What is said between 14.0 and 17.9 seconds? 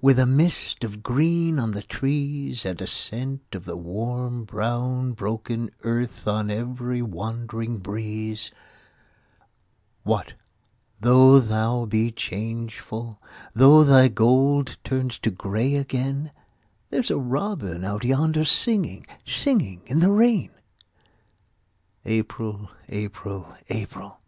gold turns to grey again, There's a robin